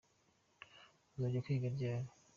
uzajya 1.13 1.43
kwiga 1.45 1.67
ryari? 1.75 2.09